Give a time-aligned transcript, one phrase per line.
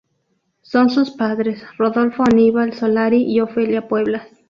[0.63, 4.27] Son sus padres: Rodolfo Aníbal Solari, y Ofelia Pueblas